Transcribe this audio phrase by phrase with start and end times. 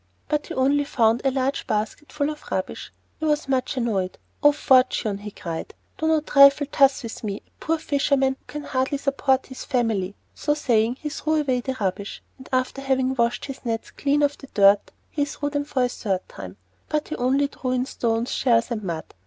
[0.29, 2.91] But he only found a large basket full of rubbish.
[3.19, 4.17] He was much annoyed.
[4.41, 8.63] "O Fortune," he cried, "do not trifle thus with me, a poor fisherman, who can
[8.63, 13.45] hardly support his family!" So saying, he threw away the rubbish, and after having washed
[13.45, 16.57] his nets clean of the dirt, he threw them for the third time.
[16.89, 19.05] But he only drew in stones, shells, and mud.